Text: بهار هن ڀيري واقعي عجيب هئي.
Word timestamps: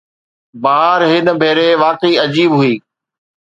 بهار 0.63 1.01
هن 1.11 1.25
ڀيري 1.41 1.69
واقعي 1.83 2.13
عجيب 2.23 2.51
هئي. 2.61 2.75